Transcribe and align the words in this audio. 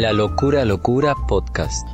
La 0.00 0.14
locura 0.14 0.64
locura 0.64 1.14
podcast. 1.28 1.86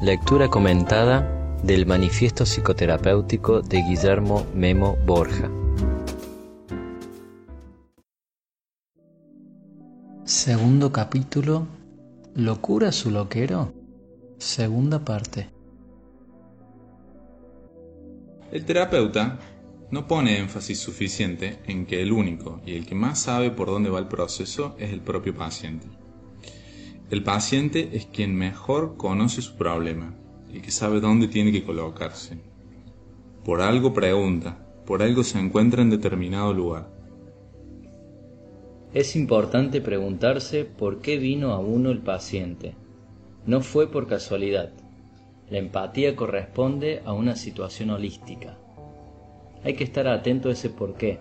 Lectura 0.00 0.48
comentada 0.48 1.20
del 1.62 1.84
manifiesto 1.84 2.44
psicoterapéutico 2.44 3.60
de 3.60 3.82
Guillermo 3.82 4.46
Memo 4.54 4.96
Borja. 5.04 5.50
Segundo 10.24 10.90
capítulo. 10.90 11.66
¿Locura 12.36 12.90
su 12.90 13.10
loquero? 13.10 13.74
Segunda 14.38 15.04
parte. 15.04 15.50
El 18.50 18.64
terapeuta 18.64 19.38
no 19.90 20.06
pone 20.06 20.38
énfasis 20.38 20.78
suficiente 20.78 21.58
en 21.66 21.84
que 21.84 22.00
el 22.00 22.12
único 22.12 22.62
y 22.64 22.76
el 22.76 22.86
que 22.86 22.94
más 22.94 23.18
sabe 23.20 23.50
por 23.50 23.68
dónde 23.68 23.90
va 23.90 23.98
el 23.98 24.08
proceso 24.08 24.74
es 24.78 24.90
el 24.90 25.02
propio 25.02 25.34
paciente. 25.34 25.99
El 27.10 27.24
paciente 27.24 27.90
es 27.92 28.06
quien 28.06 28.36
mejor 28.36 28.96
conoce 28.96 29.42
su 29.42 29.56
problema 29.56 30.14
y 30.52 30.60
que 30.60 30.70
sabe 30.70 31.00
dónde 31.00 31.26
tiene 31.26 31.50
que 31.50 31.64
colocarse. 31.64 32.38
Por 33.44 33.62
algo 33.62 33.92
pregunta, 33.92 34.64
por 34.86 35.02
algo 35.02 35.24
se 35.24 35.40
encuentra 35.40 35.82
en 35.82 35.90
determinado 35.90 36.54
lugar. 36.54 36.88
Es 38.94 39.16
importante 39.16 39.80
preguntarse 39.80 40.64
por 40.64 41.00
qué 41.00 41.18
vino 41.18 41.50
a 41.52 41.58
uno 41.58 41.90
el 41.90 41.98
paciente. 41.98 42.74
No 43.44 43.60
fue 43.60 43.90
por 43.90 44.06
casualidad. 44.06 44.70
La 45.48 45.58
empatía 45.58 46.14
corresponde 46.14 47.02
a 47.04 47.12
una 47.12 47.34
situación 47.34 47.90
holística. 47.90 48.56
Hay 49.64 49.74
que 49.74 49.82
estar 49.82 50.06
atento 50.06 50.48
a 50.48 50.52
ese 50.52 50.70
por 50.70 50.94
qué. 50.94 51.18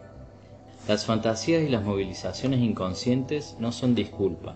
Las 0.88 1.08
fantasías 1.08 1.64
y 1.64 1.70
las 1.70 1.84
movilizaciones 1.84 2.60
inconscientes 2.60 3.58
no 3.60 3.72
son 3.72 3.96
disculpa. 3.96 4.56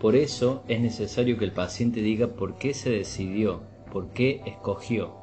Por 0.00 0.14
eso 0.14 0.62
es 0.68 0.80
necesario 0.80 1.38
que 1.38 1.46
el 1.46 1.52
paciente 1.52 2.02
diga 2.02 2.28
por 2.28 2.58
qué 2.58 2.74
se 2.74 2.90
decidió, 2.90 3.62
por 3.92 4.10
qué 4.10 4.42
escogió. 4.44 5.14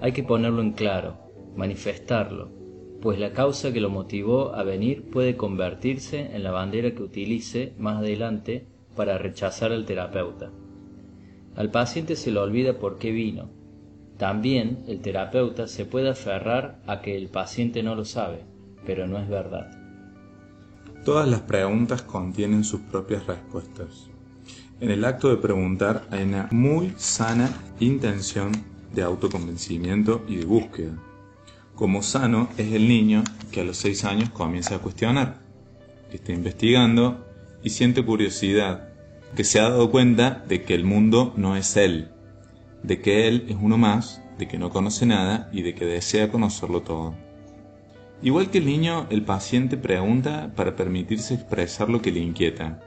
Hay 0.00 0.12
que 0.12 0.22
ponerlo 0.22 0.62
en 0.62 0.72
claro, 0.72 1.18
manifestarlo, 1.54 2.50
pues 3.02 3.18
la 3.18 3.32
causa 3.32 3.72
que 3.72 3.80
lo 3.80 3.90
motivó 3.90 4.54
a 4.54 4.62
venir 4.62 5.10
puede 5.10 5.36
convertirse 5.36 6.34
en 6.34 6.42
la 6.42 6.50
bandera 6.50 6.94
que 6.94 7.02
utilice 7.02 7.74
más 7.78 7.98
adelante 7.98 8.66
para 8.96 9.18
rechazar 9.18 9.72
al 9.72 9.84
terapeuta. 9.84 10.50
Al 11.54 11.70
paciente 11.70 12.16
se 12.16 12.30
le 12.30 12.40
olvida 12.40 12.78
por 12.78 12.98
qué 12.98 13.10
vino. 13.10 13.50
También 14.16 14.84
el 14.88 15.00
terapeuta 15.00 15.66
se 15.66 15.84
puede 15.84 16.08
aferrar 16.08 16.80
a 16.86 17.02
que 17.02 17.16
el 17.16 17.28
paciente 17.28 17.82
no 17.82 17.94
lo 17.94 18.06
sabe, 18.06 18.38
pero 18.86 19.06
no 19.06 19.18
es 19.18 19.28
verdad. 19.28 19.83
Todas 21.04 21.28
las 21.28 21.40
preguntas 21.40 22.00
contienen 22.00 22.64
sus 22.64 22.80
propias 22.80 23.26
respuestas. 23.26 24.08
En 24.80 24.90
el 24.90 25.04
acto 25.04 25.28
de 25.28 25.36
preguntar 25.36 26.06
hay 26.10 26.22
una 26.22 26.48
muy 26.50 26.94
sana 26.96 27.50
intención 27.78 28.52
de 28.94 29.02
autoconvencimiento 29.02 30.24
y 30.26 30.36
de 30.36 30.46
búsqueda. 30.46 30.92
Como 31.74 32.02
sano 32.02 32.48
es 32.56 32.72
el 32.72 32.88
niño 32.88 33.22
que 33.52 33.60
a 33.60 33.64
los 33.64 33.76
seis 33.76 34.04
años 34.04 34.30
comienza 34.30 34.76
a 34.76 34.78
cuestionar, 34.78 35.42
que 36.10 36.16
está 36.16 36.32
investigando 36.32 37.22
y 37.62 37.68
siente 37.68 38.02
curiosidad, 38.02 38.88
que 39.36 39.44
se 39.44 39.60
ha 39.60 39.68
dado 39.68 39.90
cuenta 39.90 40.42
de 40.48 40.62
que 40.62 40.74
el 40.74 40.84
mundo 40.84 41.34
no 41.36 41.54
es 41.54 41.76
él, 41.76 42.08
de 42.82 43.02
que 43.02 43.28
él 43.28 43.44
es 43.50 43.56
uno 43.60 43.76
más, 43.76 44.22
de 44.38 44.48
que 44.48 44.56
no 44.56 44.70
conoce 44.70 45.04
nada 45.04 45.50
y 45.52 45.60
de 45.60 45.74
que 45.74 45.84
desea 45.84 46.30
conocerlo 46.30 46.80
todo. 46.80 47.14
Igual 48.22 48.50
que 48.50 48.58
el 48.58 48.66
niño, 48.66 49.06
el 49.10 49.24
paciente 49.24 49.76
pregunta 49.76 50.52
para 50.56 50.76
permitirse 50.76 51.34
expresar 51.34 51.90
lo 51.90 52.00
que 52.00 52.12
le 52.12 52.20
inquieta. 52.20 52.80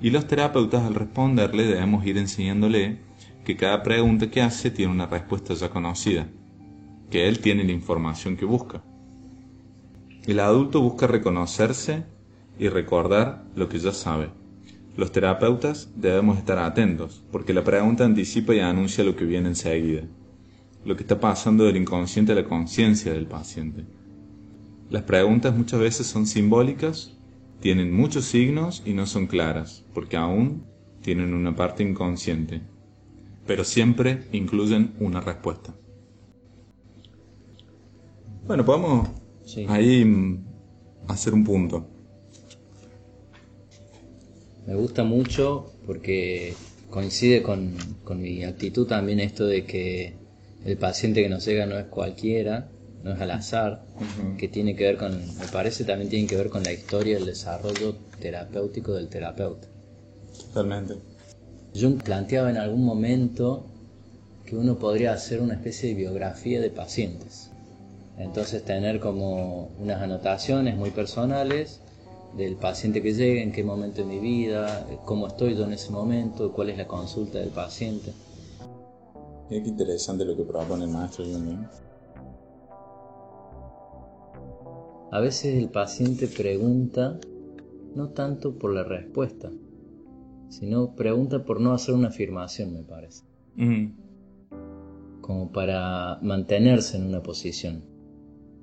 Y 0.00 0.10
los 0.10 0.26
terapeutas 0.26 0.84
al 0.84 0.94
responderle 0.94 1.64
debemos 1.64 2.06
ir 2.06 2.18
enseñándole 2.18 3.00
que 3.44 3.56
cada 3.56 3.82
pregunta 3.82 4.30
que 4.30 4.40
hace 4.40 4.70
tiene 4.70 4.92
una 4.92 5.06
respuesta 5.06 5.54
ya 5.54 5.68
conocida, 5.68 6.28
que 7.10 7.28
él 7.28 7.40
tiene 7.40 7.64
la 7.64 7.72
información 7.72 8.36
que 8.36 8.44
busca. 8.44 8.82
El 10.26 10.40
adulto 10.40 10.80
busca 10.80 11.06
reconocerse 11.06 12.04
y 12.58 12.68
recordar 12.68 13.44
lo 13.56 13.68
que 13.68 13.78
ya 13.78 13.92
sabe. 13.92 14.30
Los 14.96 15.10
terapeutas 15.10 15.90
debemos 15.96 16.38
estar 16.38 16.58
atentos, 16.58 17.24
porque 17.32 17.54
la 17.54 17.64
pregunta 17.64 18.04
anticipa 18.04 18.54
y 18.54 18.60
anuncia 18.60 19.02
lo 19.02 19.16
que 19.16 19.24
viene 19.24 19.48
enseguida, 19.48 20.02
lo 20.84 20.96
que 20.96 21.02
está 21.02 21.18
pasando 21.18 21.64
del 21.64 21.76
inconsciente 21.76 22.32
a 22.32 22.36
la 22.36 22.44
conciencia 22.44 23.12
del 23.12 23.26
paciente. 23.26 23.84
Las 24.92 25.04
preguntas 25.04 25.56
muchas 25.56 25.80
veces 25.80 26.06
son 26.06 26.26
simbólicas, 26.26 27.12
tienen 27.60 27.94
muchos 27.94 28.26
signos 28.26 28.82
y 28.84 28.92
no 28.92 29.06
son 29.06 29.26
claras, 29.26 29.86
porque 29.94 30.18
aún 30.18 30.66
tienen 31.00 31.32
una 31.32 31.56
parte 31.56 31.82
inconsciente, 31.82 32.60
pero 33.46 33.64
siempre 33.64 34.24
incluyen 34.32 34.92
una 35.00 35.22
respuesta. 35.22 35.74
Bueno, 38.46 38.66
podemos 38.66 39.08
ahí 39.66 40.38
hacer 41.08 41.32
un 41.32 41.44
punto. 41.44 41.86
Me 44.66 44.74
gusta 44.74 45.04
mucho 45.04 45.72
porque 45.86 46.52
coincide 46.90 47.42
con, 47.42 47.72
con 48.04 48.20
mi 48.20 48.44
actitud 48.44 48.86
también 48.86 49.20
esto 49.20 49.46
de 49.46 49.64
que 49.64 50.16
el 50.66 50.76
paciente 50.76 51.22
que 51.22 51.30
nos 51.30 51.46
llega 51.46 51.64
no 51.64 51.78
es 51.78 51.86
cualquiera, 51.86 52.68
no 53.02 53.12
es 53.12 53.20
al 53.20 53.30
azar, 53.30 53.84
que 54.38 54.48
tiene 54.48 54.76
que 54.76 54.84
ver 54.84 54.96
con, 54.96 55.12
me 55.38 55.46
parece 55.52 55.84
también 55.84 56.10
tiene 56.10 56.26
que 56.26 56.36
ver 56.36 56.50
con 56.50 56.62
la 56.62 56.72
historia 56.72 57.16
del 57.16 57.26
desarrollo 57.26 57.96
terapéutico 58.20 58.92
del 58.92 59.08
terapeuta. 59.08 59.68
Totalmente. 60.48 60.94
Jung 61.74 62.02
planteaba 62.02 62.50
en 62.50 62.58
algún 62.58 62.84
momento 62.84 63.66
que 64.46 64.56
uno 64.56 64.78
podría 64.78 65.12
hacer 65.12 65.40
una 65.40 65.54
especie 65.54 65.88
de 65.88 65.94
biografía 65.94 66.60
de 66.60 66.70
pacientes. 66.70 67.50
Entonces 68.18 68.64
tener 68.64 69.00
como 69.00 69.70
unas 69.78 70.02
anotaciones 70.02 70.76
muy 70.76 70.90
personales 70.90 71.80
del 72.36 72.56
paciente 72.56 73.02
que 73.02 73.14
llega, 73.14 73.42
en 73.42 73.52
qué 73.52 73.64
momento 73.64 74.02
de 74.02 74.06
mi 74.06 74.18
vida, 74.18 74.86
cómo 75.04 75.26
estoy 75.26 75.56
yo 75.56 75.64
en 75.64 75.72
ese 75.72 75.90
momento, 75.90 76.52
cuál 76.52 76.70
es 76.70 76.78
la 76.78 76.86
consulta 76.86 77.38
del 77.38 77.50
paciente. 77.50 78.12
Mira 79.50 79.62
qué 79.62 79.68
interesante 79.68 80.24
lo 80.24 80.36
que 80.36 80.44
propone 80.44 80.84
el 80.84 80.90
maestro 80.90 81.24
Jung. 81.24 81.66
A 85.12 85.20
veces 85.20 85.62
el 85.62 85.68
paciente 85.68 86.26
pregunta 86.26 87.20
no 87.94 88.08
tanto 88.08 88.54
por 88.54 88.72
la 88.72 88.82
respuesta, 88.82 89.50
sino 90.48 90.96
pregunta 90.96 91.44
por 91.44 91.60
no 91.60 91.74
hacer 91.74 91.94
una 91.94 92.08
afirmación, 92.08 92.72
me 92.72 92.82
parece. 92.82 93.22
Como 95.20 95.52
para 95.52 96.18
mantenerse 96.22 96.96
en 96.96 97.04
una 97.04 97.22
posición, 97.22 97.84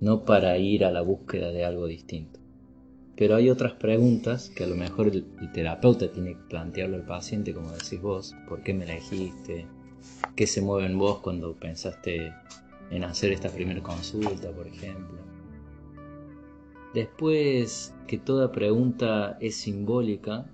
no 0.02 0.26
para 0.26 0.58
ir 0.58 0.86
a 0.86 0.92
la 0.92 1.02
búsqueda 1.02 1.52
de 1.52 1.66
algo 1.66 1.86
distinto. 1.86 2.40
Pero 3.16 3.36
hay 3.36 3.52
otras 3.52 3.74
preguntas 3.74 4.50
que 4.50 4.64
a 4.64 4.68
lo 4.68 4.76
mejor 4.76 5.10
el, 5.10 5.28
el 5.40 5.52
terapeuta 5.52 6.12
tiene 6.12 6.34
que 6.34 6.44
plantearle 6.50 6.96
al 6.96 7.06
paciente, 7.06 7.54
como 7.54 7.74
decís 7.74 8.02
vos, 8.02 8.36
¿por 8.48 8.64
qué 8.64 8.74
me 8.74 8.86
elegiste? 8.86 9.68
¿Qué 10.36 10.48
se 10.48 10.62
mueve 10.62 10.88
en 10.88 10.98
vos 10.98 11.20
cuando 11.20 11.54
pensaste 11.54 12.34
en 12.90 13.04
hacer 13.04 13.34
esta 13.34 13.50
primera 13.50 13.84
consulta, 13.84 14.50
por 14.50 14.66
ejemplo? 14.66 15.29
Después 16.94 17.94
que 18.08 18.18
toda 18.18 18.52
pregunta 18.52 19.38
es 19.40 19.56
simbólica, 19.56 20.46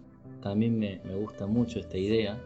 también 0.42 0.78
me, 0.78 1.00
gusta 1.16 1.48
mucho 1.48 1.80
esta 1.80 1.98
idea, 1.98 2.38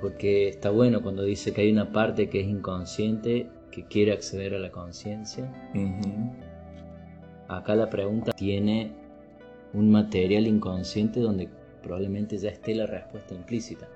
porque 0.00 0.48
está 0.48 0.70
bueno 0.70 1.02
cuando 1.02 1.22
dice 1.22 1.52
que 1.52 1.60
hay 1.60 1.70
una 1.70 1.92
parte 1.92 2.28
que 2.28 2.40
es 2.40 2.46
inconsciente 2.48 3.48
que 3.70 3.84
quiere 3.84 4.12
acceder 4.12 4.54
a 4.54 4.58
la 4.58 4.72
conciencia. 4.72 5.52
Acá 7.48 7.76
la 7.76 7.90
pregunta 7.90 8.32
tiene 8.32 8.92
un 9.74 9.90
material 9.90 10.46
inconsciente 10.46 11.20
donde 11.20 11.48
probablemente 11.82 12.38
ya 12.38 12.48
esté 12.48 12.74
la 12.74 12.86
respuesta 12.86 13.34
implícita. 13.34 13.86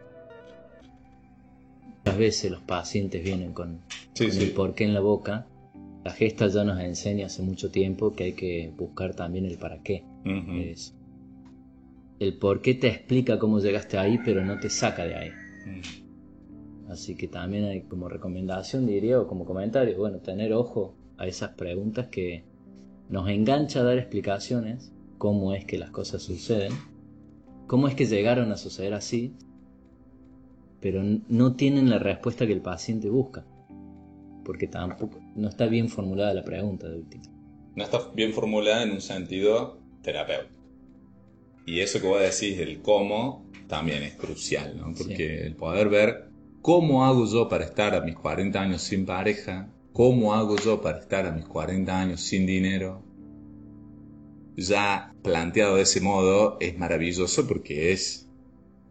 Muchas 2.04 2.18
veces 2.18 2.50
los 2.50 2.60
pacientes 2.60 3.24
vienen 3.24 3.52
con, 3.52 3.80
el 4.18 4.50
porqué 4.52 4.84
en 4.84 4.94
la 4.94 5.00
boca 5.00 5.46
la 6.04 6.12
gesta 6.12 6.48
ya 6.48 6.64
nos 6.64 6.80
enseña 6.80 7.26
hace 7.26 7.42
mucho 7.42 7.70
tiempo 7.70 8.14
que 8.14 8.24
hay 8.24 8.32
que 8.32 8.72
buscar 8.76 9.14
también 9.14 9.44
el 9.44 9.58
para 9.58 9.82
qué. 9.82 10.04
El 12.18 12.38
por 12.38 12.62
qué 12.62 12.74
te 12.74 12.88
explica 12.88 13.38
cómo 13.38 13.60
llegaste 13.60 13.98
ahí, 13.98 14.18
pero 14.24 14.44
no 14.44 14.58
te 14.58 14.70
saca 14.70 15.04
de 15.04 15.14
ahí. 15.14 15.30
Así 16.88 17.14
que 17.14 17.28
también 17.28 17.64
hay 17.64 17.82
como 17.82 18.08
recomendación, 18.08 18.86
diría, 18.86 19.20
o 19.20 19.26
como 19.26 19.44
comentario, 19.44 19.96
bueno, 19.98 20.18
tener 20.18 20.52
ojo 20.52 20.94
a 21.18 21.26
esas 21.26 21.50
preguntas 21.50 22.08
que 22.08 22.44
nos 23.08 23.28
engancha 23.28 23.80
a 23.80 23.84
dar 23.84 23.98
explicaciones, 23.98 24.92
cómo 25.18 25.54
es 25.54 25.64
que 25.64 25.78
las 25.78 25.90
cosas 25.90 26.22
suceden, 26.22 26.72
cómo 27.66 27.88
es 27.88 27.94
que 27.94 28.06
llegaron 28.06 28.50
a 28.52 28.56
suceder 28.56 28.94
así, 28.94 29.34
pero 30.80 31.02
no 31.28 31.54
tienen 31.56 31.90
la 31.90 31.98
respuesta 31.98 32.46
que 32.46 32.54
el 32.54 32.62
paciente 32.62 33.10
busca 33.10 33.44
porque 34.50 34.66
tampoco 34.66 35.20
no 35.36 35.48
está 35.48 35.66
bien 35.66 35.88
formulada 35.88 36.34
la 36.34 36.42
pregunta 36.42 36.88
de 36.88 36.96
último. 36.96 37.22
No 37.76 37.84
está 37.84 38.00
bien 38.16 38.32
formulada 38.32 38.82
en 38.82 38.90
un 38.90 39.00
sentido 39.00 39.78
terapéutico. 40.02 40.60
y 41.66 41.78
eso 41.78 42.00
que 42.00 42.08
vos 42.08 42.20
decís, 42.20 42.58
el 42.58 42.82
cómo, 42.82 43.46
también 43.68 44.02
es 44.02 44.14
crucial, 44.14 44.76
¿no? 44.76 44.92
Porque 44.92 45.46
el 45.46 45.54
poder 45.54 45.88
ver 45.88 46.30
cómo 46.62 47.04
hago 47.04 47.26
yo 47.26 47.48
para 47.48 47.64
estar 47.64 47.94
a 47.94 48.00
mis 48.00 48.16
40 48.16 48.60
años 48.60 48.82
sin 48.82 49.06
pareja, 49.06 49.70
cómo 49.92 50.34
hago 50.34 50.56
yo 50.56 50.80
para 50.80 50.98
estar 50.98 51.26
a 51.26 51.30
mis 51.30 51.44
40 51.44 52.00
años 52.00 52.20
sin 52.20 52.44
dinero, 52.44 53.04
ya 54.56 55.14
planteado 55.22 55.76
de 55.76 55.82
ese 55.82 56.00
modo 56.00 56.56
es 56.58 56.76
maravilloso 56.76 57.46
porque 57.46 57.92
es, 57.92 58.28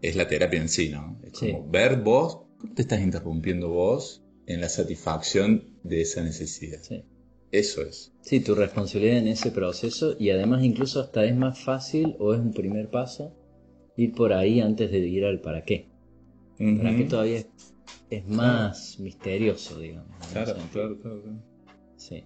es 0.02 0.16
la 0.16 0.26
terapia 0.26 0.62
en 0.62 0.70
sí, 0.70 0.88
¿no? 0.88 1.20
Es 1.22 1.34
como 1.38 1.70
ver 1.70 1.98
vos, 1.98 2.44
cómo 2.60 2.74
te 2.76 2.84
estás 2.84 3.02
interrumpiendo 3.02 3.68
vos 3.68 4.24
en 4.50 4.62
la 4.62 4.68
satisfacción 4.68 5.80
de 5.84 6.02
esa 6.02 6.24
necesidad. 6.24 6.82
Sí. 6.82 7.06
Eso 7.52 7.84
es. 7.84 8.12
Sí, 8.22 8.42
tu 8.42 8.56
responsabilidad 8.56 9.18
en 9.18 9.28
ese 9.28 9.52
proceso 9.52 10.16
y 10.20 10.32
además 10.32 10.64
incluso 10.64 11.00
hasta 11.00 11.24
es 11.24 11.36
más 11.36 11.60
fácil 11.64 12.16
o 12.20 12.34
es 12.34 12.40
un 12.40 12.52
primer 12.52 12.90
paso 12.90 13.36
ir 13.96 14.14
por 14.14 14.34
ahí 14.34 14.60
antes 14.60 14.92
de 14.92 15.00
ir 15.00 15.24
al 15.26 15.40
para 15.40 15.64
qué. 15.64 15.90
Para 16.58 16.96
qué 16.98 17.06
todavía 17.06 17.46
es, 18.10 18.28
más 18.28 19.00
misterioso, 19.00 19.80
digamos. 19.80 20.18
Claro, 20.32 20.56
claro, 20.74 21.00
claro, 21.00 21.22
claro. 21.22 21.44
Sí. 21.96 22.26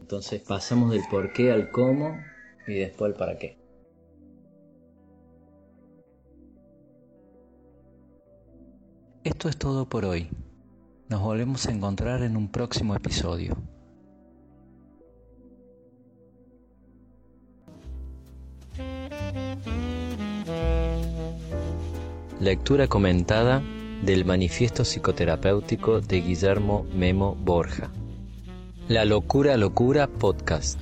Entonces 0.00 0.40
pasamos 0.40 0.92
del 0.92 1.02
por 1.10 1.32
qué 1.32 1.50
al 1.50 1.70
cómo 1.70 2.16
y 2.66 2.74
después 2.74 3.12
al 3.12 3.18
para 3.18 3.38
qué. 3.38 3.58
Esto 9.24 9.48
es 9.48 9.56
todo 9.56 9.88
por 9.88 10.04
hoy. 10.04 10.28
Nos 11.08 11.20
volvemos 11.20 11.66
a 11.66 11.72
encontrar 11.72 12.22
en 12.22 12.36
un 12.36 12.48
próximo 12.48 12.94
episodio. 12.94 13.56
Lectura 22.40 22.88
comentada 22.88 23.62
del 24.02 24.24
Manifiesto 24.24 24.82
Psicoterapéutico 24.82 26.00
de 26.00 26.20
Guillermo 26.20 26.86
Memo 26.94 27.34
Borja. 27.34 27.90
La 28.88 29.04
locura 29.04 29.56
locura 29.56 30.06
podcast. 30.08 30.78